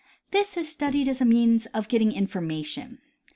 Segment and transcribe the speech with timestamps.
[0.31, 2.97] This is studied as a means of getting information.